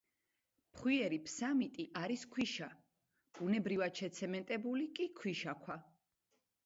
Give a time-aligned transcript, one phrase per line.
[0.77, 2.69] ფხვიერი ფსამიტი არის ქვიშა,
[3.41, 5.77] ბუნებრივად შეცემენტებული კი ქვიშაქვა.